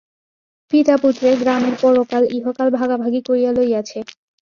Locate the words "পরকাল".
1.81-2.23